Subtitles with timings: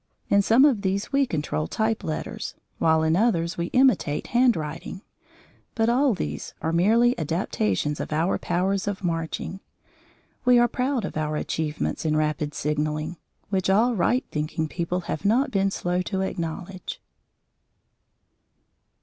[0.29, 5.03] In some of these we control type letters, while in others we imitate handwriting,
[5.75, 9.59] but all these are merely adaptations of our powers of marching.
[10.43, 13.17] We are proud of our achievements in rapid signalling,
[13.49, 16.99] which all right thinking people have not been slow to acknowledge.